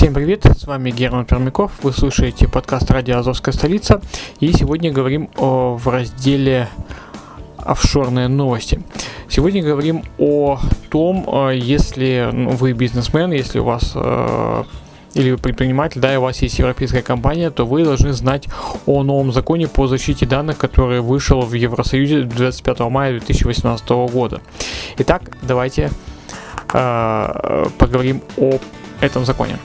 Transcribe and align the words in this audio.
Всем 0.00 0.14
привет, 0.14 0.46
с 0.46 0.64
вами 0.64 0.90
Герман 0.90 1.26
Пермяков, 1.26 1.72
вы 1.82 1.92
слушаете 1.92 2.48
подкаст 2.48 2.90
«Радио 2.90 3.18
Азовская 3.18 3.52
столица» 3.52 4.00
и 4.38 4.50
сегодня 4.50 4.90
говорим 4.90 5.28
о, 5.36 5.76
в 5.76 5.86
разделе 5.88 6.70
«Офшорные 7.58 8.28
новости». 8.28 8.82
Сегодня 9.28 9.62
говорим 9.62 10.02
о 10.16 10.58
том, 10.88 11.26
э, 11.50 11.58
если 11.58 12.30
ну, 12.32 12.48
вы 12.48 12.72
бизнесмен, 12.72 13.30
если 13.32 13.58
у 13.58 13.64
вас 13.64 13.92
э, 13.94 14.64
или 15.12 15.32
вы 15.32 15.36
предприниматель, 15.36 16.00
да, 16.00 16.14
и 16.14 16.16
у 16.16 16.22
вас 16.22 16.40
есть 16.40 16.58
европейская 16.58 17.02
компания, 17.02 17.50
то 17.50 17.66
вы 17.66 17.84
должны 17.84 18.14
знать 18.14 18.48
о 18.86 19.02
новом 19.02 19.32
законе 19.32 19.68
по 19.68 19.86
защите 19.86 20.24
данных, 20.24 20.56
который 20.56 21.02
вышел 21.02 21.42
в 21.42 21.52
Евросоюзе 21.52 22.22
25 22.22 22.80
мая 22.88 23.10
2018 23.18 23.86
года. 24.10 24.40
Итак, 24.96 25.24
давайте 25.42 25.90
э, 26.72 27.66
поговорим 27.78 28.22
о 28.38 28.58
этом 29.02 29.26
законе. 29.26 29.58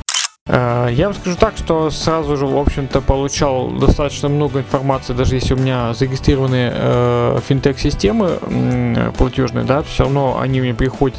Э, 0.47 0.89
Я 0.91 1.05
вам 1.07 1.15
скажу 1.15 1.35
так, 1.37 1.57
что 1.57 1.89
сразу 1.89 2.37
же, 2.37 2.45
в 2.45 2.55
общем-то, 2.57 3.01
получал 3.01 3.69
достаточно 3.71 4.29
много 4.29 4.59
информации, 4.59 5.13
даже 5.13 5.35
если 5.35 5.55
у 5.55 5.57
меня 5.57 5.93
зарегистрированы 5.95 6.69
э, 6.71 7.39
финтех-системы 7.47 8.37
м, 8.43 9.11
платежные, 9.17 9.65
да, 9.65 9.81
все 9.81 10.03
равно 10.03 10.39
они 10.39 10.61
мне 10.61 10.75
приходят, 10.75 11.17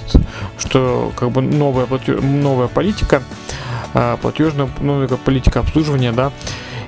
что 0.58 1.10
как 1.16 1.30
бы 1.32 1.42
новая, 1.42 1.86
платё- 1.86 2.20
новая 2.24 2.68
политика, 2.68 3.20
э, 3.94 4.16
платежная 4.22 4.68
новая 4.80 5.08
политика 5.08 5.58
обслуживания, 5.60 6.12
да, 6.12 6.30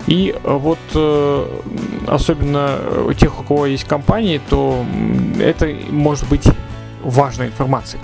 и 0.07 0.33
э, 0.33 0.39
вот 0.57 0.79
э, 0.95 1.47
особенно 2.07 2.79
у 3.05 3.13
тех, 3.15 3.41
у 3.41 3.43
кого 3.43 3.67
есть 3.67 3.85
компании, 3.85 4.41
то 4.49 4.85
это 5.41 5.69
может 5.91 6.29
быть 6.29 6.47
важной 7.03 7.47
информацией. 7.49 8.01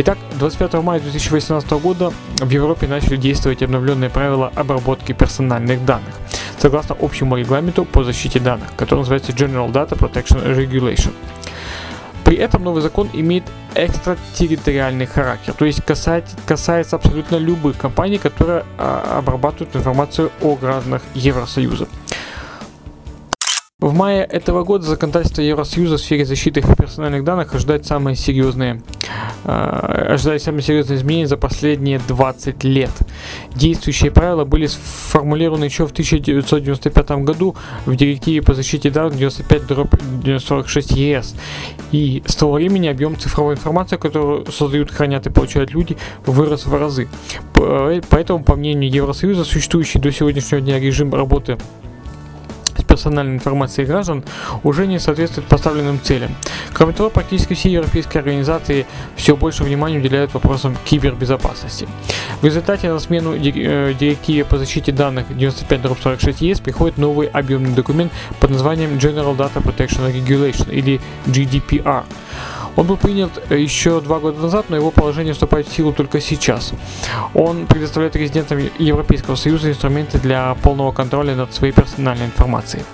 Итак, 0.00 0.16
25 0.38 0.74
мая 0.74 1.00
2018 1.00 1.68
года 1.72 2.12
в 2.38 2.48
Европе 2.48 2.86
начали 2.86 3.16
действовать 3.16 3.64
обновленные 3.64 4.08
правила 4.08 4.52
обработки 4.54 5.10
персональных 5.10 5.84
данных, 5.84 6.14
согласно 6.56 6.96
общему 7.00 7.36
регламенту 7.36 7.84
по 7.84 8.04
защите 8.04 8.38
данных, 8.38 8.68
который 8.76 9.00
называется 9.00 9.32
General 9.32 9.72
Data 9.72 9.98
Protection 9.98 10.56
Regulation. 10.56 11.12
При 12.22 12.36
этом 12.36 12.62
новый 12.62 12.80
закон 12.80 13.10
имеет 13.12 13.42
экстратерриториальный 13.74 15.06
характер, 15.06 15.52
то 15.52 15.64
есть 15.64 15.82
касается, 15.84 16.36
касается 16.46 16.94
абсолютно 16.94 17.34
любых 17.34 17.76
компаний, 17.76 18.18
которые 18.18 18.64
а, 18.78 19.18
обрабатывают 19.18 19.74
информацию 19.74 20.30
о 20.42 20.54
гражданах 20.54 21.02
Евросоюза. 21.14 21.88
В 23.88 23.94
мае 23.94 24.22
этого 24.22 24.64
года 24.64 24.84
законодательство 24.84 25.40
Евросоюза 25.40 25.96
в 25.96 26.00
сфере 26.00 26.26
защиты 26.26 26.60
персональных 26.60 27.24
данных 27.24 27.54
ожидает 27.54 27.86
самые 27.86 28.16
серьезные, 28.16 28.82
э, 29.44 29.50
ожидает 30.10 30.42
самые 30.42 30.60
серьезные 30.60 30.98
изменения 30.98 31.26
за 31.26 31.38
последние 31.38 31.98
20 32.06 32.64
лет. 32.64 32.90
Действующие 33.54 34.10
правила 34.10 34.44
были 34.44 34.66
сформулированы 34.66 35.64
еще 35.64 35.86
в 35.86 35.92
1995 35.92 37.24
году 37.24 37.56
в 37.86 37.96
директиве 37.96 38.42
по 38.42 38.52
защите 38.52 38.90
данных 38.90 39.14
95-46 39.14 40.94
ЕС. 40.94 41.34
И 41.90 42.22
с 42.26 42.36
того 42.36 42.52
времени 42.52 42.88
объем 42.88 43.16
цифровой 43.18 43.54
информации, 43.54 43.96
которую 43.96 44.52
создают, 44.52 44.90
хранят 44.90 45.26
и 45.26 45.30
получают 45.30 45.70
люди, 45.72 45.96
вырос 46.26 46.66
в 46.66 46.74
разы. 46.74 47.08
П- 47.54 48.02
Поэтому, 48.10 48.44
по 48.44 48.54
мнению 48.54 48.90
Евросоюза, 48.90 49.44
существующий 49.44 49.98
до 49.98 50.12
сегодняшнего 50.12 50.60
дня 50.60 50.78
режим 50.78 51.14
работы 51.14 51.56
персональной 52.88 53.34
информацией 53.34 53.86
граждан 53.86 54.24
уже 54.64 54.86
не 54.86 54.98
соответствует 54.98 55.46
поставленным 55.46 56.00
целям. 56.02 56.34
Кроме 56.72 56.92
того, 56.92 57.10
практически 57.10 57.54
все 57.54 57.70
европейские 57.70 58.20
организации 58.20 58.86
все 59.14 59.36
больше 59.36 59.62
внимания 59.62 59.98
уделяют 59.98 60.34
вопросам 60.34 60.76
кибербезопасности. 60.84 61.86
В 62.40 62.44
результате 62.44 62.90
на 62.92 62.98
смену 62.98 63.34
э, 63.34 63.94
директиве 63.94 64.44
по 64.44 64.58
защите 64.58 64.90
данных 64.90 65.26
95-46 65.30 66.36
ЕС 66.44 66.60
приходит 66.60 66.98
новый 66.98 67.28
объемный 67.28 67.74
документ 67.74 68.12
под 68.40 68.50
названием 68.50 68.92
General 68.92 69.36
Data 69.36 69.62
Protection 69.62 70.12
Regulation 70.12 70.72
или 70.72 71.00
GDPR. 71.26 72.04
Он 72.78 72.86
был 72.86 72.96
принят 72.96 73.42
э, 73.50 73.58
еще 73.58 74.00
два 74.00 74.20
года 74.20 74.40
назад, 74.40 74.66
но 74.68 74.76
его 74.76 74.92
положение 74.92 75.32
вступает 75.32 75.66
в 75.66 75.74
силу 75.74 75.92
только 75.92 76.20
сейчас. 76.20 76.72
Он 77.34 77.66
предоставляет 77.66 78.14
резидентам 78.14 78.60
Европейского 78.78 79.34
Союза 79.34 79.68
инструменты 79.68 80.18
для 80.18 80.54
полного 80.62 80.92
контроля 80.92 81.34
над 81.34 81.52
своей 81.52 81.72
персональной 81.72 82.26
информацией. 82.26 82.84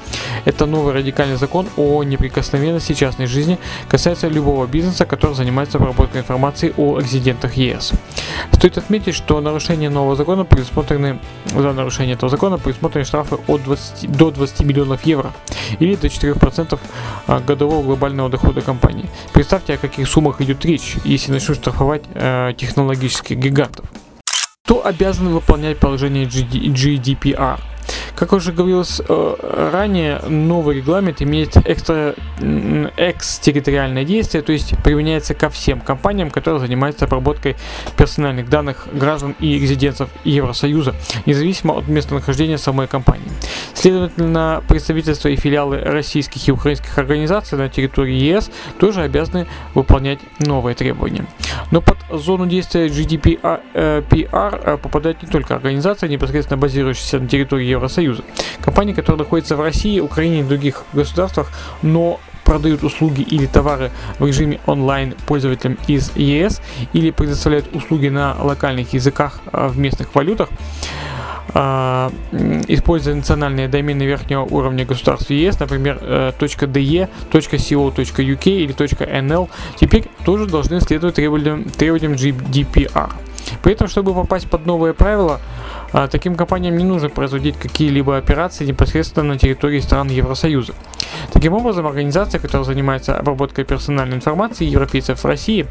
Это 0.47 0.65
новый 0.65 0.95
радикальный 0.95 1.37
закон 1.37 1.67
о 1.77 2.03
неприкосновенности 2.03 2.95
частной 2.95 3.27
жизни, 3.27 3.59
касается 3.89 4.29
любого 4.29 4.67
бизнеса, 4.67 5.05
который 5.05 5.35
занимается 5.35 5.77
обработкой 5.77 6.23
информации 6.23 6.73
о 6.79 6.99
резидентах 6.99 7.55
ЕС. 7.55 7.93
Стоит 8.53 8.79
отметить, 8.79 9.15
что 9.15 9.41
нарушение 9.41 9.91
нового 9.91 10.17
закона 10.17 10.45
предусмотрены, 10.45 11.19
за 11.55 11.73
нарушение 11.73 12.15
этого 12.15 12.31
закона 12.31 12.59
предусмотрены 12.59 13.05
штрафы 13.05 13.37
от 13.47 13.63
20, 13.63 14.17
до 14.17 14.31
20 14.31 14.61
миллионов 14.61 15.05
евро 15.05 15.33
или 15.79 15.95
до 15.95 16.07
4% 16.07 16.79
а, 17.27 17.41
годового 17.41 17.83
глобального 17.83 18.29
дохода 18.29 18.61
компании. 18.61 19.09
Представьте, 19.33 19.74
о 19.75 19.79
каких 19.79 20.09
суммах 20.09 20.41
идет 20.41 20.65
речь, 20.65 20.97
если 21.05 21.33
начнут 21.33 21.59
штрафовать 21.59 22.05
э, 22.15 22.53
технологических 22.57 23.37
гигантов. 23.37 23.87
Кто 24.65 24.87
обязан 24.87 25.29
выполнять 25.29 25.79
положение 25.79 26.25
GD 26.25 26.73
GDPR? 26.73 27.61
Как 28.15 28.33
уже 28.33 28.53
говорилось 28.53 29.01
э, 29.07 29.71
ранее, 29.73 30.21
новый 30.29 30.77
регламент 30.77 31.21
имеет 31.21 31.57
экстра, 31.67 32.15
экстерриториальное 32.97 34.05
действие, 34.05 34.43
то 34.43 34.53
есть 34.53 34.77
применяется 34.85 35.35
ко 35.35 35.51
всем 35.51 35.81
компаниям, 35.81 36.31
которые 36.31 36.61
занимаются 36.61 37.07
обработкой 37.07 37.57
персональных 37.97 38.49
данных 38.49 38.87
граждан 38.93 39.35
и 39.41 39.59
резидентов 39.59 40.11
Евросоюза, 40.25 40.95
независимо 41.27 41.75
от 41.75 41.89
местонахождения 41.89 42.57
самой 42.57 42.87
компании. 42.87 43.29
Следовательно, 43.75 44.63
представительства 44.69 45.29
и 45.29 45.37
филиалы 45.37 45.79
российских 45.79 46.47
и 46.47 46.53
украинских 46.53 46.97
организаций 46.97 47.59
на 47.59 47.69
территории 47.69 48.15
ЕС 48.15 48.51
тоже 48.79 49.03
обязаны 49.03 49.49
выполнять 49.75 50.21
новые 50.39 50.77
требования. 50.77 51.27
Но 51.73 51.81
под 51.81 51.99
зону 52.11 52.47
действия 52.47 52.87
GDPR 52.87 53.61
э, 53.75 54.03
PR, 54.09 54.61
э, 54.65 54.77
попадают 54.77 55.23
не 55.23 55.29
только 55.29 55.57
организации, 55.57 56.07
непосредственно 56.07 56.59
базирующиеся 56.59 57.19
на 57.19 57.27
территории 57.27 57.67
Евросоюза. 57.67 58.04
Компании, 58.61 58.93
которые 58.93 59.21
находятся 59.21 59.57
в 59.57 59.61
России, 59.61 60.01
Украине 60.01 60.41
и 60.41 60.43
других 60.43 60.85
государствах, 60.93 61.51
но 61.83 62.21
продают 62.45 62.83
услуги 62.83 63.23
или 63.23 63.47
товары 63.47 63.91
в 64.19 64.27
режиме 64.27 64.61
онлайн 64.67 65.15
пользователям 65.27 65.79
из 65.87 66.15
ЕС 66.17 66.61
или 66.93 67.11
предоставляют 67.11 67.75
услуги 67.75 68.09
на 68.09 68.37
локальных 68.41 68.93
языках 68.93 69.41
э, 69.53 69.69
в 69.69 69.79
местных 69.79 70.15
валютах, 70.15 70.49
а, 71.57 72.11
используя 72.67 73.15
национальные 73.15 73.69
домены 73.69 74.03
верхнего 74.03 74.43
уровня 74.43 74.85
государств 74.85 75.31
ЕС, 75.31 75.59
например, 75.61 75.99
э, 76.01 76.33
.de, 76.39 77.09
.co.uk 77.31 78.51
или 78.51 78.75
.nl, 78.75 79.49
теперь 79.77 80.05
тоже 80.25 80.47
должны 80.47 80.81
следовать 80.81 81.15
требованиям 81.15 82.15
GDPR. 82.15 83.13
При 83.63 83.73
этом, 83.73 83.89
чтобы 83.89 84.15
попасть 84.15 84.49
под 84.49 84.67
новые 84.67 84.95
правила, 84.95 85.41
а, 85.93 86.09
таким 86.09 86.35
компаниям 86.35 86.77
не 86.77 86.85
нужно 86.85 87.09
производить 87.09 87.57
какие-либо 87.57 88.17
операции 88.17 88.65
непосредственно 88.65 89.35
на 89.35 89.39
территории 89.39 89.81
стран 89.81 90.09
Евросоюза. 90.09 90.75
Таким 91.33 91.53
образом, 91.55 91.87
организация, 91.87 92.41
которая 92.41 92.65
занимается 92.65 93.17
обработкой 93.17 93.65
персональной 93.65 94.17
информации 94.17 94.65
европейцев 94.65 95.23
в 95.23 95.25
России, 95.25 95.67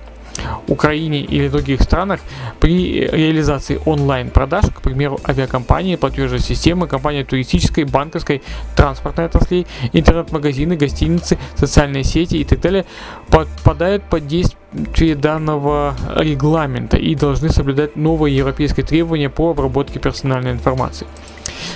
Украине 0.68 1.22
или 1.22 1.48
других 1.48 1.82
странах 1.82 2.20
при 2.60 3.02
реализации 3.08 3.80
онлайн-продаж, 3.86 4.66
к 4.74 4.82
примеру, 4.82 5.20
авиакомпании, 5.28 5.96
платежной 5.96 6.40
системы, 6.40 6.88
компании 6.88 7.24
туристической, 7.24 7.84
банковской, 7.84 8.42
транспортной 8.76 9.26
отраслей, 9.28 9.68
интернет-магазины, 9.92 10.76
гостиницы, 10.76 11.38
социальные 11.56 12.04
сети 12.04 12.38
и 12.38 12.44
далее, 12.64 12.86
подпадают 13.30 14.04
под 14.04 14.28
действие 14.28 15.16
данного 15.16 15.96
регламента 16.16 16.98
и 16.98 17.16
должны 17.16 17.50
соблюдать 17.50 17.96
новые 17.96 18.36
европейские 18.36 18.86
требования 18.86 19.30
по 19.30 19.52
обработке 19.52 20.00
персональной 20.00 20.52
информации. 20.52 21.08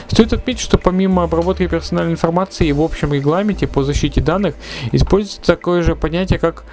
Стоит 0.07 0.33
отметить, 0.33 0.61
что 0.61 0.77
помимо 0.77 1.23
обработки 1.23 1.67
персональной 1.67 2.13
информации 2.13 2.71
в 2.71 2.81
общем 2.81 3.13
регламенте 3.13 3.67
по 3.67 3.83
защите 3.83 4.21
данных 4.21 4.55
используется 4.91 5.41
такое 5.41 5.81
же 5.81 5.95
понятие, 5.95 6.39
как 6.39 6.63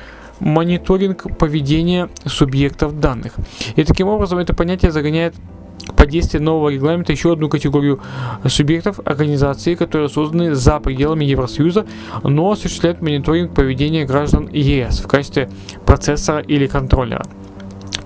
мониторинг 0.40 1.38
поведения 1.38 2.08
субъектов 2.26 2.98
данных. 3.00 3.34
И 3.76 3.84
таким 3.84 4.08
образом 4.08 4.38
это 4.38 4.54
понятие 4.54 4.90
загоняет 4.90 5.34
под 5.96 6.08
действие 6.08 6.40
нового 6.40 6.70
регламента 6.70 7.12
еще 7.12 7.32
одну 7.32 7.48
категорию 7.48 8.00
субъектов 8.46 9.00
организации, 9.04 9.74
которые 9.74 10.08
созданы 10.08 10.54
за 10.54 10.80
пределами 10.80 11.24
Евросоюза, 11.24 11.86
но 12.22 12.52
осуществляют 12.52 13.02
мониторинг 13.02 13.54
поведения 13.54 14.04
граждан 14.04 14.48
ЕС 14.52 15.00
в 15.00 15.08
качестве 15.08 15.50
процессора 15.84 16.40
или 16.40 16.66
контроллера. 16.66 17.24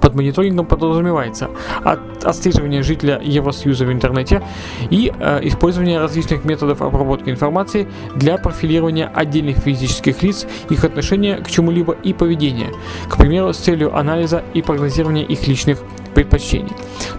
Под 0.08 0.14
мониторингом 0.14 0.64
подразумевается 0.64 1.50
от, 1.84 2.24
отслеживание 2.24 2.82
жителя 2.82 3.20
Евросоюза 3.22 3.84
в 3.84 3.92
интернете 3.92 4.42
и 4.88 5.12
э, 5.14 5.40
использование 5.42 6.00
различных 6.00 6.46
методов 6.46 6.80
обработки 6.80 7.28
информации 7.28 7.86
для 8.14 8.38
профилирования 8.38 9.12
отдельных 9.14 9.58
физических 9.58 10.22
лиц, 10.22 10.46
их 10.70 10.82
отношения 10.82 11.36
к 11.36 11.50
чему-либо 11.50 11.92
и 11.92 12.14
поведения, 12.14 12.70
к 13.06 13.18
примеру, 13.18 13.52
с 13.52 13.58
целью 13.58 13.94
анализа 13.94 14.42
и 14.54 14.62
прогнозирования 14.62 15.24
их 15.24 15.46
личных 15.46 15.78
предпочтений. 16.14 16.72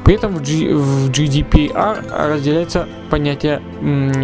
При 0.03 0.15
этом 0.15 0.35
в, 0.35 0.41
GDPR 0.41 2.29
разделяется 2.29 2.87
понятие 3.09 3.61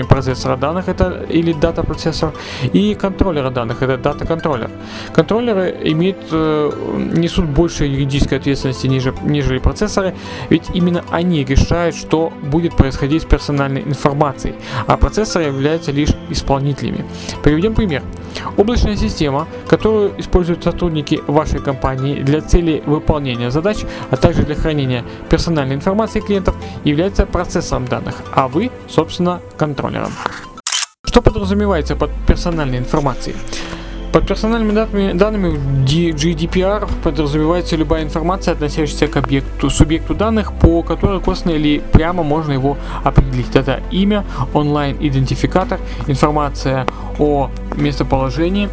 процессора 0.10 0.58
данных, 0.58 0.88
это 0.90 1.26
или 1.30 1.54
дата 1.54 1.84
процессор, 1.84 2.34
и 2.74 2.96
контроллера 2.96 3.50
данных, 3.50 3.82
это 3.82 3.98
дата 3.98 4.26
контроллер. 4.26 4.70
Контроллеры 5.14 5.76
имеют, 5.84 6.18
э, 6.32 6.72
несут 7.16 7.46
больше 7.46 7.86
юридической 7.86 8.38
ответственности, 8.38 8.88
ниже, 8.88 9.14
нежели 9.24 9.60
процессоры, 9.60 10.14
ведь 10.50 10.70
именно 10.74 11.04
они 11.12 11.44
решают, 11.44 11.96
что 11.96 12.32
будет 12.44 12.76
происходить 12.76 13.24
с 13.24 13.26
персональной 13.26 13.82
информацией, 13.82 14.56
а 14.88 14.98
процессоры 14.98 15.46
являются 15.46 15.92
лишь 15.92 16.12
исполнителями. 16.30 17.06
Приведем 17.44 17.74
пример. 17.74 18.04
Облачная 18.58 18.98
система, 18.98 19.48
которую 19.68 20.20
используют 20.20 20.64
сотрудники 20.64 21.22
вашей 21.28 21.60
компании 21.60 22.22
для 22.22 22.42
целей 22.42 22.84
выполнения 22.86 23.52
задач, 23.52 23.78
а 24.12 24.18
также 24.18 24.44
для 24.44 24.55
хранения 24.56 25.04
персональной 25.30 25.76
информации 25.76 26.20
клиентов, 26.20 26.56
является 26.84 27.26
процессором 27.26 27.86
данных, 27.86 28.16
а 28.34 28.48
вы, 28.48 28.72
собственно, 28.88 29.42
контроллером. 29.58 30.12
Что 31.04 31.22
подразумевается 31.22 31.96
под 31.96 32.12
персональной 32.28 32.80
информацией? 32.80 33.36
Под 34.16 34.28
персональными 34.28 34.72
данными, 34.72 35.12
данными 35.12 35.60
GDPR 35.86 36.90
подразумевается 37.04 37.76
любая 37.76 38.04
информация, 38.04 38.54
относящаяся 38.54 39.08
к 39.08 39.18
объекту, 39.18 39.70
субъекту 39.70 40.16
данных, 40.16 40.54
по 40.54 40.84
которой 40.84 41.20
косвенно 41.20 41.52
или 41.56 41.82
прямо 41.92 42.24
можно 42.24 42.54
его 42.54 42.78
определить. 43.04 43.54
Это 43.58 43.84
имя, 43.92 44.24
онлайн-идентификатор, 44.54 45.82
информация 46.08 46.88
о 47.20 47.50
местоположении 47.76 48.70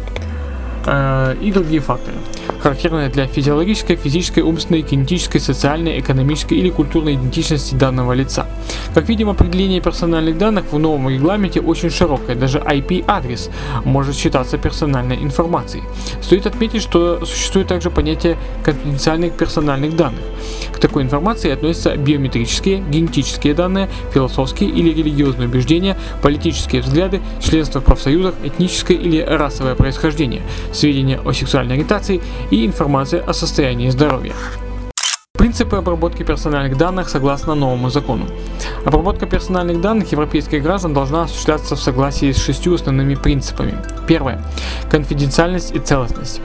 э, 0.85 1.35
и 1.41 1.51
другие 1.51 1.81
факторы 1.81 2.15
характерные 2.63 3.09
для 3.09 3.27
физиологической, 3.27 3.97
физической, 3.97 4.39
умственной, 4.39 4.83
кинетической, 4.83 5.41
социальной, 5.41 5.99
экономической 5.99 6.53
или 6.53 6.69
культурной 6.69 7.15
идентичности 7.15 7.75
данного 7.75 8.13
лица. 8.13 8.47
Как 8.93 9.09
видим, 9.09 9.29
определение 9.29 9.81
персональных 9.81 10.37
данных 10.37 10.71
в 10.71 10.79
новом 10.79 11.09
регламенте 11.09 11.59
очень 11.59 11.89
широкое, 11.89 12.35
даже 12.37 12.59
IP-адрес 12.59 13.49
может 13.83 14.15
считаться 14.15 14.57
персональной 14.57 15.17
информацией. 15.17 15.83
Стоит 16.21 16.45
отметить, 16.47 16.81
что 16.81 17.25
существует 17.25 17.67
также 17.67 17.91
понятие 17.91 18.37
конфиденциальных 18.63 19.33
персональных 19.33 19.97
данных. 19.97 20.21
К 20.71 20.79
такой 20.79 21.03
информации 21.03 21.51
относятся 21.51 21.97
биометрические, 21.97 22.79
генетические 22.79 23.55
данные, 23.55 23.89
философские 24.13 24.69
или 24.69 24.89
религиозные 24.89 25.49
убеждения, 25.49 25.97
политические 26.21 26.81
взгляды, 26.81 27.21
членство 27.41 27.81
в 27.81 27.83
профсоюзах, 27.83 28.35
этническое 28.41 28.95
или 28.95 29.19
расовое 29.19 29.75
происхождение, 29.75 30.41
сведения 30.71 31.19
о 31.19 31.33
сексуальной 31.33 31.75
ориентации 31.75 32.21
и 32.53 32.65
информация 32.65 33.21
о 33.21 33.33
состоянии 33.33 33.89
здоровья. 33.89 34.35
Принципы 35.43 35.75
обработки 35.75 36.23
персональных 36.23 36.77
данных 36.77 37.09
согласно 37.09 37.53
новому 37.53 37.89
закону. 37.89 38.27
Обработка 38.85 39.25
персональных 39.25 39.81
данных 39.81 40.09
европейских 40.13 40.63
граждан 40.63 40.93
должна 40.93 41.23
осуществляться 41.23 41.75
в 41.75 41.81
согласии 41.81 42.31
с 42.31 42.37
шестью 42.37 42.75
основными 42.75 43.15
принципами. 43.15 43.75
Первое. 44.07 44.41
Конфиденциальность 44.89 45.75
и 45.75 45.79
целостность. 45.79 46.39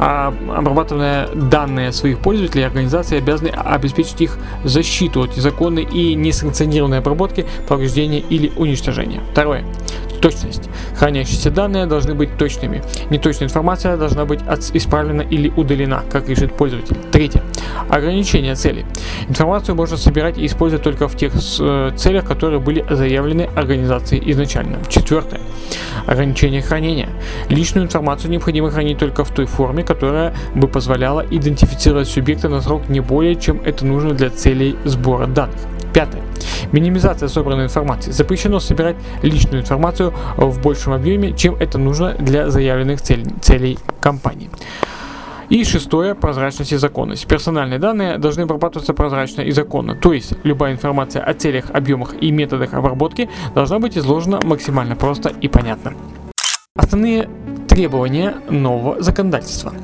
А 0.00 0.34
обрабатывая 0.48 1.28
данные 1.28 1.92
своих 1.92 2.18
пользователей, 2.18 2.66
организации 2.66 3.18
обязаны 3.18 3.50
обеспечить 3.50 4.20
их 4.20 4.36
защиту 4.64 5.22
от 5.22 5.36
незаконной 5.36 5.84
и 5.84 6.16
несанкционированной 6.16 6.98
обработки, 6.98 7.46
повреждения 7.68 8.18
или 8.18 8.50
уничтожения. 8.56 9.20
Второе. 9.30 9.64
Точность. 10.20 10.68
Хранящиеся 10.96 11.52
данные 11.52 11.86
должны 11.86 12.14
быть 12.14 12.36
точными. 12.36 12.82
Неточная 13.10 13.46
информация 13.46 13.96
должна 13.96 14.24
быть 14.24 14.40
исправлена 14.74 15.22
или 15.22 15.50
удалена, 15.50 16.02
как 16.10 16.28
решит 16.28 16.52
пользователь. 16.56 16.96
Третье. 17.12 17.44
Ограничение 17.88 18.54
цели. 18.54 18.84
Информацию 19.28 19.74
можно 19.74 19.96
собирать 19.96 20.38
и 20.38 20.46
использовать 20.46 20.84
только 20.84 21.08
в 21.08 21.16
тех 21.16 21.32
э, 21.34 21.92
целях, 21.96 22.24
которые 22.24 22.60
были 22.60 22.84
заявлены 22.88 23.48
организацией 23.54 24.30
изначально. 24.30 24.78
Четвертое. 24.88 25.40
Ограничение 26.06 26.62
хранения. 26.62 27.08
Личную 27.48 27.86
информацию 27.86 28.30
необходимо 28.30 28.70
хранить 28.70 28.98
только 28.98 29.24
в 29.24 29.30
той 29.30 29.46
форме, 29.46 29.82
которая 29.82 30.34
бы 30.54 30.68
позволяла 30.68 31.24
идентифицировать 31.30 32.08
субъекта 32.08 32.48
на 32.48 32.60
срок 32.60 32.88
не 32.88 33.00
более, 33.00 33.36
чем 33.36 33.60
это 33.64 33.84
нужно 33.86 34.14
для 34.14 34.30
целей 34.30 34.76
сбора 34.84 35.26
данных. 35.26 35.58
Пятое. 35.92 36.22
Минимизация 36.72 37.28
собранной 37.28 37.64
информации. 37.64 38.12
Запрещено 38.12 38.60
собирать 38.60 38.96
личную 39.22 39.62
информацию 39.62 40.14
в 40.36 40.60
большем 40.60 40.92
объеме, 40.92 41.32
чем 41.32 41.56
это 41.56 41.78
нужно 41.78 42.14
для 42.14 42.48
заявленных 42.48 43.00
цель, 43.00 43.24
целей 43.40 43.78
компании. 44.00 44.50
И 45.50 45.64
шестое– 45.64 46.14
прозрачность 46.14 46.72
и 46.72 46.76
законность. 46.76 47.26
Персональные 47.26 47.80
данные 47.80 48.18
должны 48.18 48.42
обрабатываться 48.42 48.94
прозрачно 48.94 49.40
и 49.40 49.50
законно, 49.50 49.96
то 49.96 50.12
есть 50.12 50.34
любая 50.44 50.72
информация 50.72 51.24
о 51.24 51.34
целях, 51.34 51.70
объемах 51.72 52.14
и 52.22 52.30
методах 52.30 52.72
обработки 52.72 53.28
должна 53.52 53.80
быть 53.80 53.98
изложена 53.98 54.38
максимально 54.44 54.94
просто 54.94 55.30
и 55.40 55.48
понятно. 55.48 55.94
Основные 56.76 57.28
требования 57.68 58.36
нового 58.48 59.02
законодательства. 59.02 59.74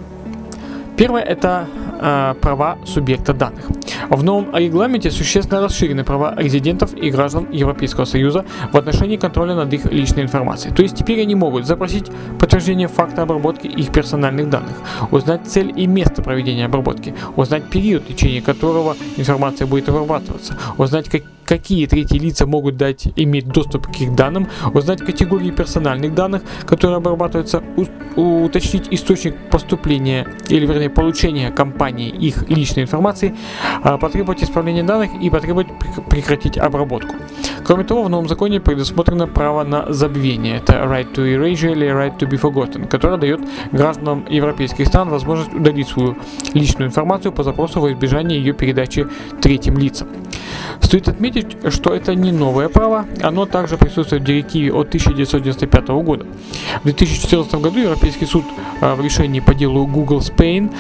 Первое– 0.96 1.22
это 1.22 1.68
э, 2.00 2.34
права 2.40 2.78
субъекта 2.86 3.34
данных. 3.34 3.66
В 4.08 4.22
новом 4.22 4.54
регламенте 4.54 5.10
существенно 5.10 5.60
расширены 5.60 6.04
права 6.04 6.34
резидентов 6.36 6.94
и 6.94 7.10
граждан 7.10 7.48
Европейского 7.50 8.06
Союза 8.06 8.44
в 8.72 8.76
отношении 8.76 9.16
контроля 9.16 9.54
над 9.54 9.72
их 9.72 9.84
личной 9.86 10.22
информацией. 10.22 10.74
То 10.74 10.82
есть 10.82 10.96
теперь 10.96 11.20
они 11.20 11.34
могут 11.34 11.66
запросить 11.66 12.10
подтверждение 12.38 12.88
факта 12.88 13.22
обработки 13.22 13.66
их 13.66 13.92
персональных 13.92 14.48
данных, 14.48 14.76
узнать 15.10 15.46
цель 15.46 15.72
и 15.76 15.86
место 15.86 16.22
проведения 16.22 16.64
обработки, 16.64 17.14
узнать 17.36 17.68
период, 17.68 18.04
в 18.04 18.08
течение 18.08 18.40
которого 18.40 18.96
информация 19.16 19.66
будет 19.66 19.88
обрабатываться, 19.88 20.56
узнать, 20.78 21.08
как, 21.08 21.22
какие 21.46 21.86
третьи 21.86 22.18
лица 22.18 22.46
могут 22.46 22.76
дать 22.76 23.08
иметь 23.16 23.48
доступ 23.48 23.86
к 23.86 24.00
их 24.00 24.14
данным, 24.14 24.48
узнать 24.74 25.00
категории 25.00 25.50
персональных 25.50 26.14
данных, 26.14 26.42
которые 26.66 26.98
обрабатываются, 26.98 27.62
уточнить 28.16 28.88
источник 28.90 29.36
поступления 29.50 30.26
или 30.48 30.66
вернее 30.66 30.90
получения 30.90 31.50
компании 31.50 32.10
их 32.10 32.48
личной 32.48 32.82
информации, 32.82 33.34
а, 33.82 33.96
потребовать 33.98 34.42
исправления 34.42 34.82
данных 34.82 35.10
и 35.20 35.30
потребовать 35.30 35.68
прекратить 36.10 36.58
обработку. 36.58 37.14
Кроме 37.66 37.82
того, 37.82 38.04
в 38.04 38.08
новом 38.08 38.28
законе 38.28 38.60
предусмотрено 38.60 39.26
право 39.26 39.64
на 39.64 39.92
забвение, 39.92 40.58
это 40.58 40.74
right 40.84 41.12
to 41.12 41.24
erasure 41.24 41.72
или 41.72 41.88
right 41.88 42.16
to 42.16 42.28
be 42.28 42.40
forgotten, 42.40 42.86
которое 42.86 43.16
дает 43.16 43.40
гражданам 43.72 44.24
европейских 44.30 44.86
стран 44.86 45.08
возможность 45.08 45.52
удалить 45.52 45.88
свою 45.88 46.16
личную 46.54 46.86
информацию 46.86 47.32
по 47.32 47.42
запросу 47.42 47.80
во 47.80 47.92
избежание 47.92 48.38
ее 48.38 48.52
передачи 48.52 49.08
третьим 49.42 49.78
лицам. 49.78 50.06
Стоит 50.80 51.08
отметить, 51.08 51.56
что 51.70 51.92
это 51.92 52.14
не 52.14 52.30
новое 52.30 52.68
право, 52.68 53.06
оно 53.20 53.46
также 53.46 53.76
присутствует 53.76 54.22
в 54.22 54.26
директиве 54.26 54.72
от 54.72 54.88
1995 54.88 55.88
года. 55.88 56.26
В 56.80 56.84
2014 56.84 57.54
году 57.54 57.80
Европейский 57.80 58.26
суд 58.26 58.44
а, 58.80 58.94
в 58.94 59.00
решении 59.00 59.40
по 59.40 59.54
делу 59.54 59.86
Google 59.86 60.20
Spain 60.20 60.72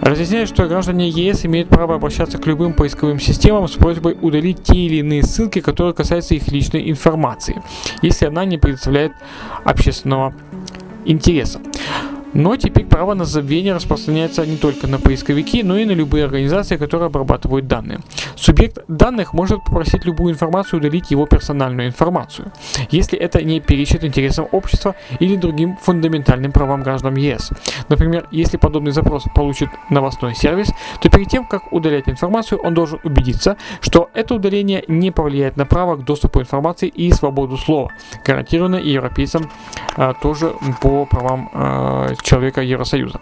разъясняет, 0.00 0.48
что 0.48 0.66
граждане 0.66 1.08
ЕС 1.08 1.44
имеют 1.44 1.68
право 1.68 1.96
обращаться 1.96 2.38
к 2.38 2.46
любым 2.46 2.72
поисковым 2.72 3.18
системам 3.18 3.66
с 3.66 3.72
просьбой 3.72 4.16
удалить 4.20 4.62
те 4.62 4.76
или 4.76 4.96
иные 4.96 5.22
ссылки, 5.22 5.60
которые 5.60 5.94
касаются 5.94 6.19
их 6.30 6.48
личной 6.48 6.90
информации, 6.90 7.62
если 8.02 8.26
она 8.26 8.44
не 8.44 8.58
представляет 8.58 9.12
общественного 9.64 10.32
интереса. 11.04 11.60
Но 12.32 12.56
теперь 12.56 12.86
право 12.86 13.14
на 13.14 13.24
забвение 13.24 13.74
распространяется 13.74 14.46
не 14.46 14.56
только 14.56 14.86
на 14.86 14.98
поисковики, 14.98 15.62
но 15.62 15.76
и 15.76 15.84
на 15.84 15.92
любые 15.92 16.24
организации, 16.24 16.76
которые 16.76 17.06
обрабатывают 17.06 17.66
данные. 17.66 18.00
Субъект 18.36 18.78
данных 18.88 19.32
может 19.32 19.64
попросить 19.64 20.04
любую 20.04 20.32
информацию 20.32 20.78
удалить 20.80 21.10
его 21.10 21.26
персональную 21.26 21.88
информацию, 21.88 22.52
если 22.90 23.18
это 23.18 23.42
не 23.42 23.60
перечит 23.60 24.04
интересам 24.04 24.46
общества 24.52 24.94
или 25.18 25.36
другим 25.36 25.76
фундаментальным 25.76 26.52
правам 26.52 26.82
граждан 26.82 27.16
ЕС. 27.16 27.50
Например, 27.88 28.28
если 28.30 28.56
подобный 28.56 28.92
запрос 28.92 29.24
получит 29.34 29.68
новостной 29.90 30.34
сервис, 30.34 30.70
то 31.00 31.10
перед 31.10 31.28
тем, 31.28 31.44
как 31.44 31.72
удалять 31.72 32.08
информацию, 32.08 32.60
он 32.60 32.74
должен 32.74 33.00
убедиться, 33.04 33.56
что 33.80 34.10
это 34.14 34.34
удаление 34.34 34.84
не 34.88 35.10
повлияет 35.10 35.56
на 35.56 35.66
право 35.66 35.96
к 35.96 36.04
доступу 36.04 36.40
информации 36.40 36.88
и 36.88 37.12
свободу 37.12 37.56
слова, 37.56 37.90
гарантированное 38.24 38.80
европейцам 38.80 39.50
а, 39.96 40.14
тоже 40.14 40.52
по 40.80 41.06
правам 41.06 41.50
а, 41.52 42.14
человека 42.22 42.62
Евросоюза. 42.62 43.20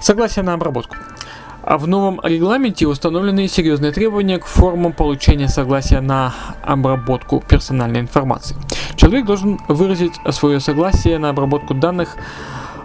Согласие 0.00 0.44
на 0.44 0.54
обработку. 0.54 0.96
А 1.62 1.78
в 1.78 1.86
новом 1.86 2.20
регламенте 2.22 2.86
установлены 2.86 3.48
серьезные 3.48 3.90
требования 3.90 4.38
к 4.38 4.44
формам 4.44 4.92
получения 4.92 5.48
согласия 5.48 6.00
на 6.00 6.34
обработку 6.62 7.42
персональной 7.48 8.00
информации. 8.00 8.54
Человек 8.96 9.24
должен 9.24 9.58
выразить 9.68 10.12
свое 10.30 10.60
согласие 10.60 11.18
на 11.18 11.30
обработку 11.30 11.72
данных 11.72 12.16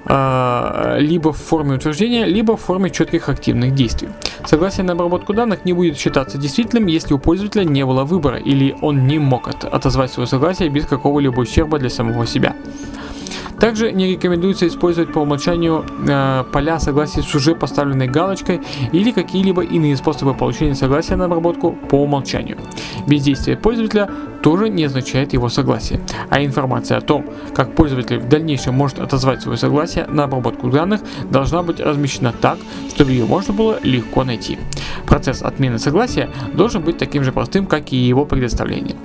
э, 0.05 0.95
либо 0.99 1.33
в 1.33 1.37
форме 1.37 1.75
утверждения, 1.75 2.25
либо 2.25 2.55
в 2.55 2.61
форме 2.61 2.89
четких 2.89 3.27
активных 3.27 3.75
действий. 3.75 4.09
Согласие 4.45 4.85
на 4.85 4.93
обработку 4.93 5.33
данных 5.33 5.65
не 5.65 5.73
будет 5.73 5.97
считаться 5.97 6.37
действительным, 6.37 6.87
если 6.87 7.13
у 7.13 7.19
пользователя 7.19 7.65
не 7.65 7.85
было 7.85 8.05
выбора 8.05 8.37
или 8.37 8.77
он 8.81 9.07
не 9.07 9.19
мог 9.19 9.49
от- 9.49 9.65
отозвать 9.65 10.11
свое 10.13 10.25
согласие 10.27 10.69
без 10.69 10.85
какого-либо 10.85 11.41
ущерба 11.41 11.79
для 11.79 11.89
самого 11.89 12.25
себя. 12.25 12.55
Также 13.59 13.91
не 13.91 14.07
рекомендуется 14.07 14.67
использовать 14.67 15.11
по 15.11 15.19
умолчанию 15.19 15.85
э, 16.07 16.43
поля 16.51 16.79
согласия 16.79 17.21
с 17.21 17.35
уже 17.35 17.55
поставленной 17.55 18.07
галочкой 18.07 18.61
или 18.91 19.11
какие-либо 19.11 19.63
иные 19.63 19.97
способы 19.97 20.33
получения 20.33 20.75
согласия 20.75 21.15
на 21.15 21.25
обработку 21.25 21.73
по 21.89 21.95
умолчанию. 21.95 22.57
Бездействие 23.07 23.57
пользователя 23.57 24.09
тоже 24.41 24.69
не 24.69 24.85
означает 24.85 25.33
его 25.33 25.49
согласие, 25.49 25.99
а 26.29 26.43
информация 26.43 26.97
о 26.97 27.01
том, 27.01 27.25
как 27.53 27.75
пользователь 27.75 28.19
в 28.19 28.27
дальнейшем 28.27 28.75
может 28.75 28.99
отозвать 28.99 29.41
свое 29.41 29.57
согласие 29.57 30.05
на 30.07 30.25
обработку 30.25 30.69
данных, 30.69 31.01
должна 31.29 31.63
быть 31.63 31.79
размещена 31.79 32.33
так, 32.33 32.57
чтобы 32.93 33.11
ее 33.11 33.25
можно 33.25 33.53
было 33.53 33.79
легко 33.83 34.23
найти. 34.23 34.57
Процесс 35.05 35.41
отмены 35.41 35.79
согласия 35.79 36.29
должен 36.53 36.83
быть 36.83 36.97
таким 36.97 37.23
же 37.23 37.31
простым, 37.31 37.65
как 37.65 37.91
и 37.91 37.97
его 37.97 38.25
предоставление. 38.25 38.95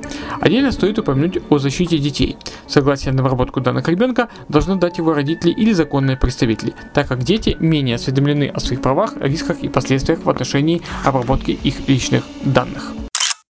Отдельно 0.41 0.73
стоит 0.73 0.99
упомянуть 0.99 1.39
о 1.49 1.59
защите 1.59 1.99
детей. 1.99 2.37
Согласие 2.67 3.13
на 3.15 3.23
обработку 3.23 3.61
данных 3.61 3.89
ребенка 3.89 4.29
должны 4.49 4.77
дать 4.77 4.99
его 4.99 5.15
родители 5.15 5.51
или 5.51 5.73
законные 5.73 6.17
представители, 6.17 6.75
так 6.93 7.09
как 7.09 7.23
дети 7.23 7.57
менее 7.59 7.97
осведомлены 7.97 8.49
о 8.49 8.61
своих 8.61 8.83
правах, 8.83 9.15
рисках 9.21 9.61
и 9.61 9.69
последствиях 9.69 10.25
в 10.25 10.31
отношении 10.31 10.83
обработки 11.05 11.53
их 11.53 11.89
личных 11.89 12.25
данных. 12.45 12.93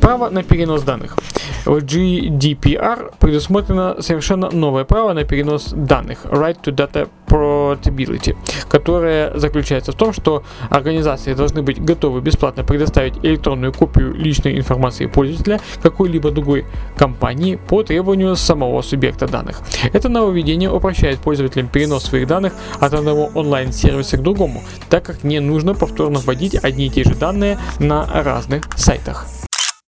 Право 0.02 0.30
на 0.30 0.44
перенос 0.44 0.82
данных. 0.82 1.16
В 1.64 1.78
GDPR 1.78 3.14
предусмотрено 3.20 4.02
совершенно 4.02 4.50
новое 4.50 4.84
право 4.84 5.14
на 5.14 5.24
перенос 5.24 5.74
данных 5.76 6.26
Right 6.26 6.58
to 6.64 6.76
Data 6.76 7.08
Portability, 7.28 8.36
которое 8.68 9.38
заключается 9.38 9.92
в 9.92 9.96
том, 9.96 10.12
что 10.12 10.44
организации 10.72 11.34
должны 11.34 11.62
быть 11.62 11.80
готовы 11.80 12.20
бесплатно 12.22 12.64
предоставить 12.64 13.24
электронную 13.24 13.72
копию 13.72 14.14
личной 14.14 14.58
информации 14.58 15.06
пользователя 15.06 15.62
какой-либо 15.84 16.32
другой 16.32 16.66
компании 16.98 17.60
по 17.68 17.84
требованию 17.84 18.36
самого 18.36 18.82
субъекта 18.82 19.28
данных. 19.28 19.62
Это 19.94 20.10
нововведение 20.10 20.72
упрощает 20.72 21.20
пользователям 21.20 21.68
перенос 21.68 22.06
своих 22.06 22.28
данных 22.28 22.54
от 22.80 22.94
одного 22.94 23.28
онлайн-сервиса 23.36 24.18
к 24.18 24.24
другому, 24.24 24.64
так 24.90 25.04
как 25.06 25.24
не 25.24 25.40
нужно 25.40 25.76
повторно 25.76 26.20
вводить 26.20 26.56
одни 26.56 26.88
и 26.88 26.90
те 26.90 27.04
же 27.04 27.14
данные 27.14 27.60
на 27.80 28.06
разных 28.24 28.64
сайтах. 28.76 29.28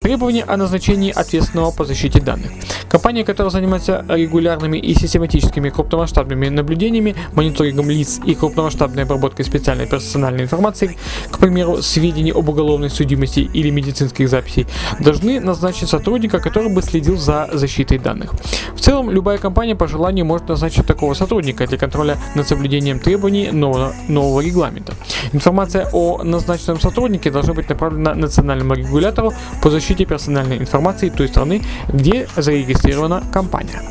Требования 0.03 0.43
о 0.43 0.57
назначении 0.57 1.13
ответственного 1.13 1.71
по 1.71 1.85
защите 1.85 2.21
данных. 2.21 2.51
Компания, 2.89 3.25
которая 3.25 3.51
занимается 3.51 4.05
регулярными 4.09 4.77
и 4.77 4.95
систематическими 4.95 5.71
крупномасштабными 5.71 6.49
наблюдениями, 6.49 7.15
мониторингом 7.35 7.89
лиц 7.89 8.21
и 8.27 8.35
крупномасштабной 8.35 9.05
обработкой 9.05 9.45
специальной 9.45 9.87
персональной 9.87 10.43
информации, 10.43 10.99
к 11.31 11.39
примеру, 11.39 11.83
сведений 11.83 12.33
об 12.33 12.49
уголовной 12.49 12.91
судимости 12.91 13.41
или 13.41 13.71
медицинских 13.71 14.29
записей, 14.29 14.67
должны 14.99 15.41
назначить 15.41 15.89
сотрудника, 15.89 16.41
который 16.41 16.75
бы 16.75 16.83
следил 16.83 17.17
за 17.17 17.49
защитой 17.53 17.99
данных. 17.99 18.35
В 18.75 18.81
целом, 18.81 19.09
любая 19.09 19.39
компания 19.39 19.77
по 19.77 19.87
желанию 19.87 20.27
может 20.27 20.49
назначить 20.49 20.85
такого 20.85 21.15
сотрудника 21.15 21.67
для 21.67 21.79
контроля 21.79 22.19
над 22.35 22.49
соблюдением 22.49 22.99
требований 22.99 23.53
нового, 23.53 23.95
нового 24.09 24.41
регламента. 24.41 24.95
Информация 25.33 25.89
о 25.93 26.23
назначенном 26.25 26.81
сотруднике 26.81 27.31
должна 27.31 27.55
быть 27.55 27.69
направлена 27.69 28.15
национальному 28.15 28.75
регулятору 28.75 29.33
по 29.63 29.71
защите 29.71 29.92
персональной 29.95 30.59
информации 30.59 31.11
той 31.11 31.29
страны, 31.29 31.63
где 31.89 32.29
зарегистрирована 32.37 33.23
компания. 33.33 33.83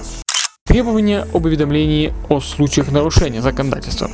Требования 0.65 1.27
об 1.33 1.45
уведомлении 1.45 2.13
о 2.29 2.39
случаях 2.39 2.91
нарушения 2.91 3.41
законодательства. 3.41 4.09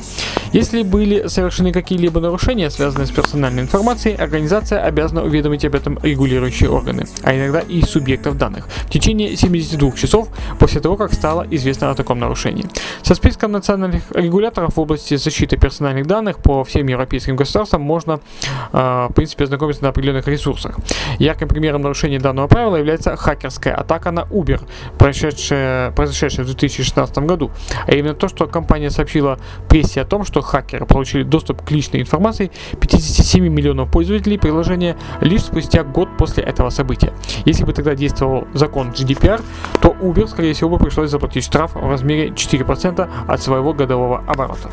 Если 0.53 0.83
были 0.83 1.27
совершены 1.27 1.71
какие-либо 1.71 2.19
нарушения, 2.19 2.69
связанные 2.69 3.07
с 3.07 3.11
персональной 3.11 3.63
информацией, 3.63 4.15
организация 4.15 4.81
обязана 4.81 5.23
уведомить 5.23 5.65
об 5.65 5.75
этом 5.75 5.99
регулирующие 6.01 6.69
органы, 6.69 7.05
а 7.23 7.35
иногда 7.35 7.59
и 7.59 7.81
субъектов 7.81 8.37
данных, 8.37 8.67
в 8.67 8.89
течение 8.89 9.35
72 9.35 9.91
часов 9.91 10.29
после 10.59 10.79
того, 10.81 10.95
как 10.95 11.13
стало 11.13 11.45
известно 11.51 11.91
о 11.91 11.95
таком 11.95 12.19
нарушении. 12.19 12.65
Со 13.01 13.15
списком 13.15 13.51
национальных 13.51 14.03
регуляторов 14.11 14.75
в 14.75 14.79
области 14.79 15.17
защиты 15.17 15.57
персональных 15.57 16.07
данных 16.07 16.39
по 16.39 16.63
всем 16.63 16.87
европейским 16.87 17.35
государствам 17.35 17.81
можно, 17.81 18.19
э, 18.71 19.07
в 19.09 19.13
принципе, 19.13 19.43
ознакомиться 19.43 19.83
на 19.83 19.89
определенных 19.89 20.27
ресурсах. 20.27 20.77
Ярким 21.19 21.47
примером 21.47 21.81
нарушения 21.81 22.19
данного 22.19 22.47
правила 22.47 22.77
является 22.77 23.15
хакерская 23.15 23.75
атака 23.75 24.11
на 24.11 24.21
Uber, 24.21 24.61
произошедшая 24.97 25.91
в 25.91 26.45
2016 26.45 27.25
году. 27.25 27.51
А 27.85 27.93
именно 27.93 28.13
то, 28.13 28.27
что 28.27 28.47
компания 28.47 28.89
сообщила 28.89 29.39
прессе 29.67 30.01
о 30.01 30.05
том, 30.05 30.23
что 30.25 30.36
хакеры 30.41 30.85
получили 30.85 31.23
доступ 31.23 31.63
к 31.63 31.71
личной 31.71 32.01
информации 32.01 32.51
57 32.79 33.47
миллионов 33.47 33.91
пользователей 33.91 34.37
приложения 34.37 34.97
лишь 35.21 35.43
спустя 35.43 35.83
год 35.83 36.09
после 36.17 36.43
этого 36.43 36.69
события. 36.69 37.13
Если 37.45 37.63
бы 37.63 37.73
тогда 37.73 37.95
действовал 37.95 38.47
закон 38.53 38.91
GDPR, 38.91 39.41
то 39.81 39.89
Uber, 39.89 40.27
скорее 40.27 40.53
всего, 40.53 40.71
бы 40.71 40.83
пришлось 40.83 41.09
заплатить 41.09 41.43
штраф 41.43 41.75
в 41.75 41.89
размере 41.89 42.29
4% 42.29 43.09
от 43.27 43.41
своего 43.41 43.73
годового 43.73 44.23
оборота. 44.27 44.69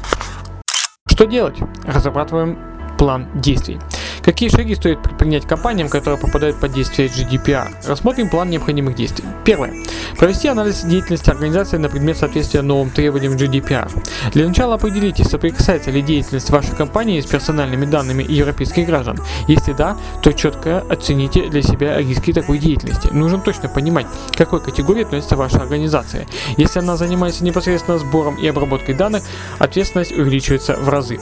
Что 1.06 1.26
делать? 1.26 1.56
Разрабатываем 1.85 2.59
план 2.99 3.28
действий. 3.35 3.78
Какие 4.24 4.48
шаги 4.48 4.74
стоит 4.74 5.02
предпринять 5.02 5.46
компаниям, 5.46 5.90
которые 5.90 6.18
попадают 6.18 6.58
под 6.58 6.72
действие 6.72 7.08
GDPR? 7.08 7.68
Рассмотрим 7.86 8.30
план 8.30 8.48
необходимых 8.48 8.96
действий. 8.96 9.26
Первое. 9.44 9.74
Провести 10.18 10.48
анализ 10.48 10.80
деятельности 10.80 11.28
организации 11.28 11.76
на 11.76 11.90
предмет 11.90 12.16
соответствия 12.16 12.62
новым 12.62 12.88
требованиям 12.88 13.34
GDPR. 13.34 13.90
Для 14.32 14.48
начала 14.48 14.76
определите, 14.76 15.24
соприкасается 15.24 15.90
ли 15.90 16.00
деятельность 16.00 16.48
вашей 16.48 16.74
компании 16.74 17.20
с 17.20 17.26
персональными 17.26 17.84
данными 17.84 18.24
европейских 18.26 18.86
граждан. 18.86 19.18
Если 19.46 19.74
да, 19.74 19.98
то 20.22 20.32
четко 20.32 20.82
оцените 20.88 21.50
для 21.50 21.60
себя 21.60 21.98
риски 21.98 22.32
такой 22.32 22.56
деятельности. 22.56 23.08
Нужно 23.12 23.40
точно 23.40 23.68
понимать, 23.68 24.06
какой 24.34 24.62
категории 24.62 25.02
относится 25.02 25.36
ваша 25.36 25.58
организация. 25.58 26.26
Если 26.56 26.78
она 26.78 26.96
занимается 26.96 27.44
непосредственно 27.44 27.98
сбором 27.98 28.36
и 28.36 28.46
обработкой 28.46 28.94
данных, 28.94 29.22
ответственность 29.58 30.12
увеличивается 30.12 30.76
в 30.76 30.88
разы 30.88 31.20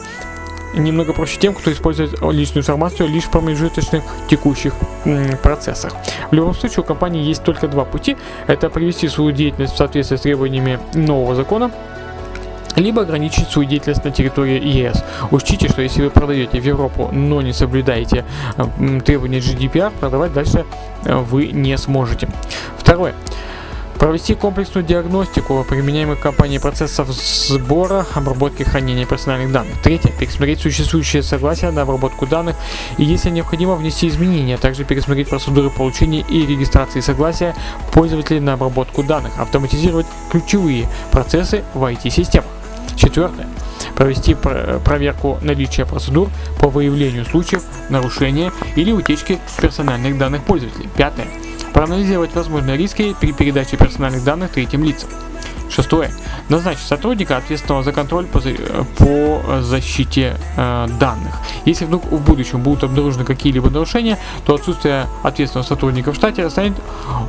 немного 0.74 1.12
проще 1.12 1.38
тем, 1.38 1.54
кто 1.54 1.72
использует 1.72 2.20
личную 2.20 2.62
информацию 2.62 3.08
лишь 3.08 3.24
в 3.24 3.30
промежуточных 3.30 4.02
текущих 4.28 4.74
процессах. 5.42 5.92
В 6.30 6.34
любом 6.34 6.54
случае 6.54 6.80
у 6.80 6.84
компании 6.84 7.22
есть 7.22 7.42
только 7.42 7.68
два 7.68 7.84
пути. 7.84 8.16
Это 8.46 8.70
привести 8.70 9.08
свою 9.08 9.32
деятельность 9.32 9.74
в 9.74 9.76
соответствии 9.76 10.16
с 10.16 10.20
требованиями 10.20 10.78
нового 10.94 11.34
закона, 11.34 11.70
либо 12.76 13.02
ограничить 13.02 13.48
свою 13.48 13.68
деятельность 13.68 14.04
на 14.04 14.10
территории 14.10 14.60
ЕС. 14.64 15.04
Учтите, 15.30 15.68
что 15.68 15.82
если 15.82 16.02
вы 16.02 16.10
продаете 16.10 16.60
в 16.60 16.64
Европу, 16.64 17.10
но 17.12 17.42
не 17.42 17.52
соблюдаете 17.52 18.24
э, 18.56 19.00
требования 19.04 19.38
GDPR, 19.38 19.92
продавать 20.00 20.32
дальше 20.32 20.64
э, 21.04 21.16
вы 21.16 21.48
не 21.48 21.76
сможете. 21.76 22.28
Второе. 22.78 23.14
Провести 24.02 24.34
комплексную 24.34 24.84
диагностику 24.84 25.62
применяемых 25.62 26.18
компанией 26.18 26.58
процессов 26.58 27.06
сбора, 27.12 28.04
обработки 28.14 28.62
и 28.62 28.64
хранения 28.64 29.06
персональных 29.06 29.52
данных. 29.52 29.80
Третье. 29.80 30.10
Пересмотреть 30.18 30.60
существующие 30.60 31.22
согласия 31.22 31.70
на 31.70 31.82
обработку 31.82 32.26
данных 32.26 32.56
и, 32.98 33.04
если 33.04 33.30
необходимо, 33.30 33.76
внести 33.76 34.08
изменения. 34.08 34.56
Также 34.56 34.82
пересмотреть 34.82 35.28
процедуры 35.28 35.70
получения 35.70 36.24
и 36.28 36.44
регистрации 36.44 36.98
согласия 36.98 37.54
пользователей 37.92 38.40
на 38.40 38.54
обработку 38.54 39.04
данных. 39.04 39.38
Автоматизировать 39.38 40.06
ключевые 40.32 40.88
процессы 41.12 41.62
в 41.72 41.84
IT-системах. 41.84 42.50
Четвертое. 42.96 43.46
Провести 43.94 44.34
пр- 44.34 44.80
проверку 44.84 45.38
наличия 45.42 45.86
процедур 45.86 46.28
по 46.58 46.66
выявлению 46.66 47.24
случаев 47.24 47.62
нарушения 47.88 48.52
или 48.74 48.90
утечки 48.90 49.38
персональных 49.60 50.18
данных 50.18 50.42
пользователей. 50.42 50.88
Пятое. 50.96 51.28
Проанализировать 51.72 52.34
возможные 52.34 52.76
риски 52.76 53.14
при 53.20 53.32
передаче 53.32 53.76
персональных 53.76 54.24
данных 54.24 54.52
третьим 54.52 54.84
лицам. 54.84 55.08
Шестое. 55.70 56.10
Назначить 56.50 56.84
сотрудника, 56.84 57.38
ответственного 57.38 57.82
за 57.82 57.92
контроль 57.92 58.26
по, 58.26 58.40
по 58.98 59.62
защите 59.62 60.36
э, 60.56 60.86
данных. 61.00 61.38
Если 61.64 61.86
вдруг 61.86 62.04
в 62.04 62.22
будущем 62.22 62.62
будут 62.62 62.84
обнаружены 62.84 63.24
какие-либо 63.24 63.70
нарушения, 63.70 64.18
то 64.44 64.54
отсутствие 64.54 65.06
ответственного 65.22 65.66
сотрудника 65.66 66.12
в 66.12 66.14
штате 66.14 66.50
станет 66.50 66.74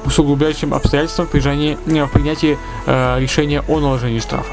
усугубляющим 0.06 0.74
обстоятельством 0.74 1.28
в, 1.28 1.32
прижании- 1.32 1.78
э, 1.86 2.04
в 2.04 2.12
принятии 2.12 2.58
э, 2.86 3.20
решения 3.20 3.64
о 3.70 3.80
наложении 3.80 4.20
штрафа. 4.20 4.52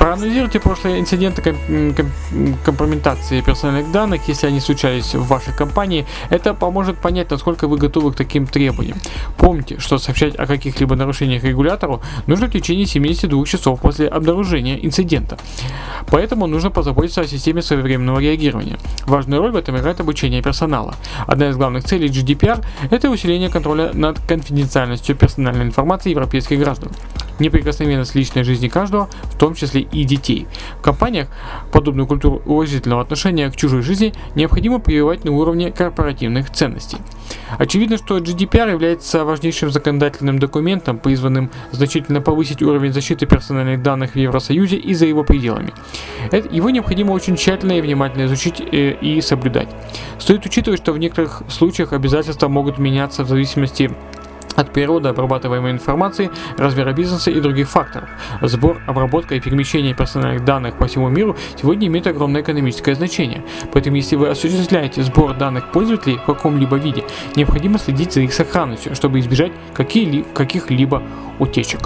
Проанализируйте 0.00 0.60
прошлые 0.60 0.98
инциденты 0.98 1.42
ком- 1.42 1.94
ком- 1.94 2.56
компрометации 2.64 3.42
персональных 3.42 3.92
данных, 3.92 4.22
если 4.28 4.46
они 4.46 4.58
случались 4.58 5.14
в 5.14 5.26
вашей 5.26 5.52
компании. 5.52 6.06
Это 6.30 6.54
поможет 6.54 6.96
понять, 6.96 7.30
насколько 7.30 7.68
вы 7.68 7.76
готовы 7.76 8.10
к 8.10 8.16
таким 8.16 8.46
требованиям. 8.46 8.96
Помните, 9.36 9.78
что 9.78 9.98
сообщать 9.98 10.36
о 10.36 10.46
каких-либо 10.46 10.96
нарушениях 10.96 11.44
регулятору 11.44 12.00
нужно 12.26 12.46
в 12.46 12.50
течение 12.50 12.86
72 12.86 13.44
часов 13.44 13.78
после 13.82 14.08
обнаружения 14.08 14.76
инцидента. 14.76 15.36
Поэтому 16.08 16.46
нужно 16.46 16.70
позаботиться 16.70 17.20
о 17.20 17.26
системе 17.26 17.60
своевременного 17.60 18.20
реагирования. 18.20 18.78
Важную 19.04 19.42
роль 19.42 19.52
в 19.52 19.56
этом 19.56 19.76
играет 19.76 20.00
обучение 20.00 20.40
персонала. 20.42 20.94
Одна 21.26 21.50
из 21.50 21.56
главных 21.56 21.84
целей 21.84 22.08
GDPR– 22.08 22.64
это 22.90 23.10
усиление 23.10 23.50
контроля 23.50 23.90
над 23.92 24.18
конфиденциальностью 24.20 25.14
персональной 25.14 25.66
информации 25.66 26.08
европейских 26.08 26.58
граждан. 26.58 26.90
Неприкосновенность 27.40 28.14
личной 28.14 28.44
жизни 28.44 28.68
каждого, 28.68 29.08
в 29.24 29.36
том 29.36 29.54
числе 29.54 29.80
и 29.80 30.04
детей. 30.04 30.46
В 30.78 30.82
компаниях 30.82 31.28
подобную 31.72 32.06
культуру 32.06 32.42
уважительного 32.44 33.02
отношения 33.02 33.50
к 33.50 33.56
чужой 33.56 33.82
жизни 33.82 34.12
необходимо 34.34 34.78
прививать 34.78 35.24
на 35.24 35.32
уровне 35.32 35.72
корпоративных 35.72 36.50
ценностей. 36.50 36.98
Очевидно, 37.58 37.96
что 37.96 38.18
GDPR 38.18 38.70
является 38.70 39.24
важнейшим 39.24 39.70
законодательным 39.70 40.38
документом, 40.38 40.98
призванным 40.98 41.50
значительно 41.72 42.20
повысить 42.20 42.62
уровень 42.62 42.92
защиты 42.92 43.26
персональных 43.26 43.82
данных 43.82 44.12
в 44.12 44.16
Евросоюзе 44.16 44.76
и 44.76 44.94
за 44.94 45.06
его 45.06 45.24
пределами. 45.24 45.72
Его 46.50 46.70
необходимо 46.70 47.12
очень 47.12 47.36
тщательно 47.36 47.72
и 47.72 47.80
внимательно 47.80 48.26
изучить 48.26 48.60
э, 48.60 48.92
и 49.00 49.20
соблюдать. 49.20 49.68
Стоит 50.18 50.44
учитывать, 50.46 50.80
что 50.80 50.92
в 50.92 50.98
некоторых 50.98 51.42
случаях 51.48 51.92
обязательства 51.92 52.48
могут 52.48 52.78
меняться 52.78 53.24
в 53.24 53.28
зависимости 53.28 53.90
от 54.60 54.72
природы 54.72 55.08
обрабатываемой 55.08 55.72
информации, 55.72 56.30
размера 56.58 56.92
бизнеса 56.92 57.30
и 57.30 57.40
других 57.40 57.68
факторов. 57.68 58.08
Сбор, 58.42 58.80
обработка 58.86 59.34
и 59.34 59.40
перемещение 59.40 59.94
персональных 59.94 60.44
данных 60.44 60.74
по 60.74 60.86
всему 60.86 61.08
миру 61.08 61.36
сегодня 61.60 61.86
имеет 61.88 62.06
огромное 62.06 62.42
экономическое 62.42 62.94
значение. 62.94 63.42
Поэтому, 63.72 63.96
если 63.96 64.16
вы 64.16 64.28
осуществляете 64.28 65.02
сбор 65.02 65.34
данных 65.34 65.72
пользователей 65.72 66.18
в 66.18 66.24
каком-либо 66.24 66.76
виде, 66.76 67.04
необходимо 67.36 67.78
следить 67.78 68.12
за 68.12 68.20
их 68.20 68.32
сохранностью, 68.32 68.94
чтобы 68.94 69.20
избежать 69.20 69.52
каких-либо 69.74 71.02
утечек. 71.38 71.80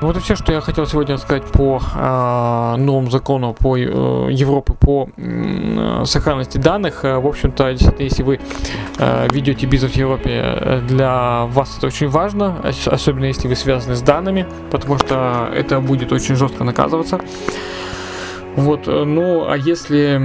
Ну, 0.00 0.06
Вот 0.06 0.16
и 0.16 0.20
все, 0.20 0.36
что 0.36 0.52
я 0.52 0.60
хотел 0.60 0.86
сегодня 0.86 1.18
сказать 1.18 1.42
по 1.42 1.80
э, 1.82 2.74
новому 2.78 3.10
закону 3.10 3.52
по 3.52 3.76
э, 3.76 3.80
Европы 4.30 4.74
по 4.78 5.08
э, 5.16 6.02
сохранности 6.04 6.56
данных. 6.56 7.04
Э, 7.04 7.18
В 7.18 7.26
общем-то, 7.26 7.68
если 7.98 8.22
вы 8.22 8.38
э, 8.98 9.28
ведете 9.32 9.66
бизнес 9.66 9.90
в 9.90 9.96
Европе, 9.96 10.30
э, 10.30 10.80
для 10.86 11.46
вас 11.46 11.76
это 11.78 11.88
очень 11.88 12.06
важно, 12.08 12.60
ос- 12.62 12.86
особенно 12.86 13.24
если 13.24 13.48
вы 13.48 13.56
связаны 13.56 13.96
с 13.96 14.00
данными, 14.02 14.46
потому 14.70 14.98
что 14.98 15.50
это 15.52 15.80
будет 15.80 16.12
очень 16.12 16.36
жестко 16.36 16.62
наказываться. 16.62 17.18
Вот, 18.54 18.86
э, 18.86 19.02
ну, 19.04 19.50
а 19.50 19.56
если 19.56 20.16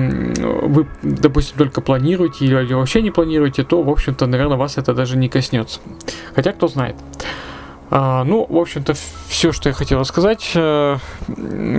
вы, 0.68 0.86
допустим, 1.01 1.58
только 1.58 1.82
планируете 1.82 2.46
или 2.46 2.74
вообще 2.75 3.01
не 3.01 3.10
планируете, 3.10 3.63
то, 3.63 3.82
в 3.82 3.89
общем-то, 3.89 4.27
наверное, 4.27 4.58
вас 4.58 4.77
это 4.77 4.94
даже 4.94 5.18
не 5.18 5.30
коснется. 5.30 5.80
Хотя, 6.36 6.51
кто 6.51 6.68
знает. 6.68 6.96
А, 7.96 8.24
ну, 8.24 8.46
в 8.50 8.58
общем-то, 8.58 8.94
все, 9.43 9.51
что 9.51 9.67
я 9.67 9.75
хотел 9.75 10.00
рассказать. 10.00 10.51
Э, 10.55 10.97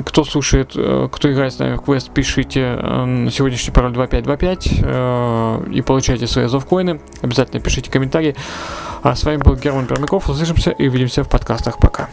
Кто 0.05 0.25
слушает, 0.25 0.73
э, 0.77 1.09
кто 1.11 1.33
играет 1.33 1.55
с 1.55 1.59
нами 1.59 1.77
в 1.77 1.81
квест, 1.81 2.11
пишите 2.11 2.61
э, 2.61 3.05
на 3.07 3.31
сегодняшний 3.31 3.73
пароль 3.73 3.95
2525 3.95 4.69
э, 4.83 5.73
и 5.73 5.81
получайте 5.81 6.27
свои 6.27 6.45
азовкоины. 6.45 7.01
Обязательно 7.23 7.63
пишите 7.63 7.91
комментарии. 7.91 8.37
А 9.03 9.17
с 9.17 9.25
вами 9.25 9.39
был 9.39 9.57
Герман 9.57 9.87
Пермяков. 9.87 10.29
Услышимся 10.29 10.73
и 10.73 10.89
увидимся 10.89 11.25
в 11.25 11.31
подкастах. 11.31 11.79
Пока. 11.79 12.11